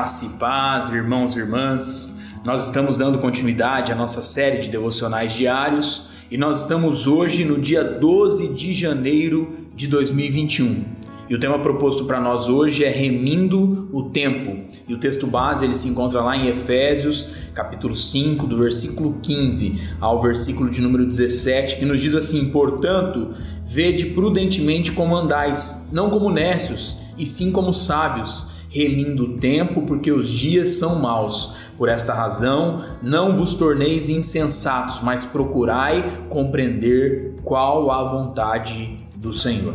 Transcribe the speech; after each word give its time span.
Graça 0.00 0.24
e 0.24 0.28
paz, 0.38 0.88
irmãos 0.88 1.36
e 1.36 1.40
irmãs. 1.40 2.18
Nós 2.42 2.64
estamos 2.64 2.96
dando 2.96 3.18
continuidade 3.18 3.92
à 3.92 3.94
nossa 3.94 4.22
série 4.22 4.62
de 4.62 4.70
devocionais 4.70 5.34
diários 5.34 6.06
e 6.30 6.38
nós 6.38 6.62
estamos 6.62 7.06
hoje 7.06 7.44
no 7.44 7.60
dia 7.60 7.84
12 7.84 8.48
de 8.48 8.72
janeiro 8.72 9.68
de 9.74 9.86
2021. 9.88 10.84
E 11.28 11.34
o 11.34 11.38
tema 11.38 11.58
proposto 11.58 12.06
para 12.06 12.18
nós 12.18 12.48
hoje 12.48 12.82
é 12.82 12.88
remindo 12.88 13.90
o 13.92 14.04
tempo. 14.04 14.64
E 14.88 14.94
o 14.94 14.98
texto 14.98 15.26
base 15.26 15.66
ele 15.66 15.74
se 15.74 15.88
encontra 15.88 16.22
lá 16.22 16.34
em 16.34 16.48
Efésios, 16.48 17.50
capítulo 17.52 17.94
5, 17.94 18.46
do 18.46 18.56
versículo 18.56 19.18
15 19.22 19.86
ao 20.00 20.22
versículo 20.22 20.70
de 20.70 20.80
número 20.80 21.04
17, 21.04 21.76
que 21.76 21.84
nos 21.84 22.00
diz 22.00 22.14
assim: 22.14 22.48
"Portanto, 22.48 23.34
vede 23.66 24.06
prudentemente 24.06 24.92
como 24.92 25.14
andais, 25.14 25.90
não 25.92 26.08
como 26.08 26.30
nécios, 26.30 27.00
e 27.18 27.26
sim 27.26 27.52
como 27.52 27.74
sábios, 27.74 28.59
remindo 28.70 29.24
o 29.24 29.38
tempo, 29.38 29.82
porque 29.82 30.12
os 30.12 30.30
dias 30.30 30.70
são 30.70 31.00
maus. 31.00 31.56
Por 31.76 31.88
esta 31.88 32.14
razão, 32.14 32.84
não 33.02 33.36
vos 33.36 33.52
torneis 33.52 34.08
insensatos, 34.08 35.00
mas 35.02 35.24
procurai 35.24 36.24
compreender 36.30 37.34
qual 37.42 37.90
a 37.90 38.04
vontade 38.04 38.96
do 39.16 39.34
Senhor. 39.34 39.74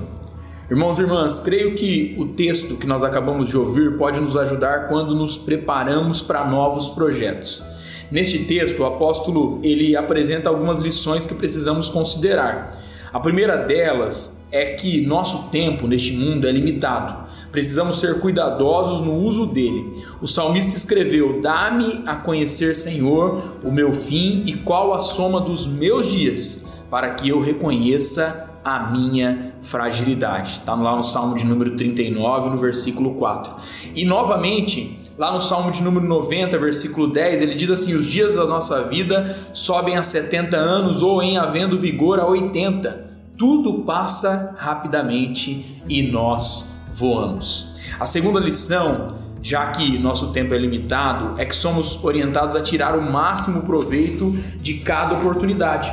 Irmãos 0.72 0.98
e 0.98 1.02
irmãs, 1.02 1.40
creio 1.40 1.76
que 1.76 2.16
o 2.18 2.30
texto 2.30 2.78
que 2.78 2.88
nós 2.88 3.04
acabamos 3.04 3.50
de 3.50 3.58
ouvir 3.58 3.98
pode 3.98 4.20
nos 4.20 4.36
ajudar 4.36 4.88
quando 4.88 5.14
nos 5.14 5.38
preparamos 5.38 6.22
para 6.22 6.46
novos 6.46 6.90
projetos. 6.90 7.62
Neste 8.10 8.46
texto, 8.46 8.80
o 8.80 8.86
apóstolo 8.86 9.60
ele 9.62 9.96
apresenta 9.96 10.50
algumas 10.50 10.80
lições 10.80 11.26
que 11.28 11.36
precisamos 11.36 11.90
considerar. 11.90 12.82
A 13.12 13.20
primeira 13.20 13.58
delas 13.58 14.46
é 14.52 14.74
que 14.74 15.06
nosso 15.06 15.50
tempo 15.50 15.88
neste 15.88 16.14
mundo 16.14 16.48
é 16.48 16.52
limitado. 16.52 17.26
Precisamos 17.52 18.00
ser 18.00 18.20
cuidadosos 18.20 19.02
no 19.02 19.14
uso 19.14 19.46
dele. 19.46 20.04
O 20.22 20.28
salmista 20.28 20.76
escreveu: 20.76 21.42
Dá-me 21.42 22.04
a 22.06 22.16
conhecer, 22.16 22.76
Senhor, 22.76 23.42
o 23.64 23.72
meu 23.72 23.94
fim 23.94 24.44
e 24.46 24.54
qual 24.54 24.94
a 24.94 25.00
soma 25.00 25.40
dos 25.40 25.66
meus 25.66 26.12
dias, 26.12 26.82
para 26.90 27.12
que 27.12 27.30
eu 27.30 27.40
reconheça 27.40 28.50
a 28.64 28.80
minha 28.92 29.54
fragilidade. 29.62 30.54
Está 30.54 30.74
lá 30.74 30.96
no 30.96 31.04
Salmo 31.04 31.36
de 31.36 31.46
número 31.46 31.76
39, 31.76 32.50
no 32.50 32.58
versículo 32.58 33.14
4. 33.14 33.54
E 33.96 34.04
novamente, 34.04 34.98
lá 35.18 35.32
no 35.32 35.40
Salmo 35.40 35.72
de 35.72 35.84
número 35.84 36.06
90, 36.06 36.58
versículo 36.58 37.08
10, 37.08 37.42
ele 37.42 37.56
diz 37.56 37.70
assim: 37.70 37.96
Os 37.96 38.06
dias 38.06 38.36
da 38.36 38.46
nossa 38.46 38.88
vida 38.88 39.38
sobem 39.54 39.98
a 39.98 40.04
70 40.04 40.58
anos, 40.58 41.02
ou 41.02 41.22
em 41.22 41.38
havendo 41.38 41.78
vigor 41.78 42.20
a 42.20 42.28
80. 42.28 43.06
Tudo 43.38 43.84
passa 43.84 44.56
rapidamente 44.58 45.82
e 45.90 46.02
nós 46.04 46.80
voamos. 46.94 47.80
A 48.00 48.06
segunda 48.06 48.40
lição, 48.40 49.16
já 49.42 49.68
que 49.72 49.98
nosso 49.98 50.32
tempo 50.32 50.54
é 50.54 50.58
limitado, 50.58 51.40
é 51.40 51.46
que 51.46 51.56
somos 51.56 52.02
orientados 52.04 52.56
a 52.56 52.62
tirar 52.62 52.98
o 52.98 53.02
máximo 53.02 53.64
proveito 53.64 54.32
de 54.62 54.76
cada 54.76 55.16
oportunidade. 55.18 55.92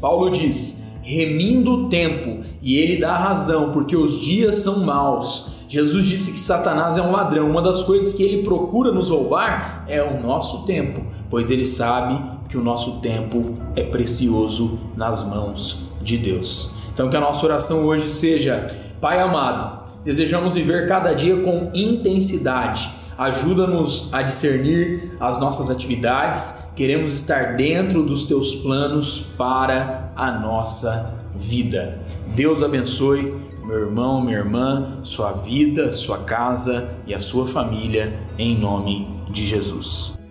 Paulo 0.00 0.30
diz: 0.30 0.84
remindo 1.02 1.70
o 1.70 1.88
tempo, 1.88 2.42
e 2.62 2.76
ele 2.76 2.96
dá 2.96 3.16
razão, 3.16 3.72
porque 3.72 3.96
os 3.96 4.20
dias 4.20 4.56
são 4.56 4.84
maus. 4.84 5.53
Jesus 5.68 6.04
disse 6.04 6.32
que 6.32 6.38
Satanás 6.38 6.96
é 6.98 7.02
um 7.02 7.12
ladrão. 7.12 7.48
Uma 7.48 7.62
das 7.62 7.82
coisas 7.82 8.12
que 8.12 8.22
ele 8.22 8.42
procura 8.42 8.92
nos 8.92 9.10
roubar 9.10 9.84
é 9.88 10.02
o 10.02 10.20
nosso 10.22 10.64
tempo, 10.64 11.02
pois 11.30 11.50
ele 11.50 11.64
sabe 11.64 12.20
que 12.48 12.56
o 12.56 12.62
nosso 12.62 13.00
tempo 13.00 13.54
é 13.74 13.82
precioso 13.82 14.78
nas 14.96 15.28
mãos 15.28 15.86
de 16.02 16.18
Deus. 16.18 16.74
Então, 16.92 17.08
que 17.08 17.16
a 17.16 17.20
nossa 17.20 17.44
oração 17.44 17.84
hoje 17.86 18.08
seja: 18.08 18.66
Pai 19.00 19.20
amado, 19.20 19.84
Desejamos 20.04 20.54
viver 20.54 20.86
cada 20.86 21.14
dia 21.14 21.34
com 21.36 21.70
intensidade. 21.72 22.90
Ajuda-nos 23.16 24.12
a 24.12 24.22
discernir 24.22 25.12
as 25.20 25.38
nossas 25.38 25.70
atividades. 25.70 26.68
Queremos 26.74 27.14
estar 27.14 27.56
dentro 27.56 28.02
dos 28.02 28.24
teus 28.24 28.54
planos 28.56 29.20
para 29.38 30.12
a 30.16 30.32
nossa 30.32 31.14
vida. 31.36 32.00
Deus 32.34 32.62
abençoe 32.62 33.32
meu 33.64 33.78
irmão, 33.78 34.20
minha 34.20 34.38
irmã, 34.38 34.98
sua 35.02 35.32
vida, 35.32 35.90
sua 35.90 36.18
casa 36.18 36.94
e 37.06 37.14
a 37.14 37.20
sua 37.20 37.46
família, 37.46 38.14
em 38.38 38.58
nome 38.58 39.08
de 39.30 39.46
Jesus. 39.46 40.23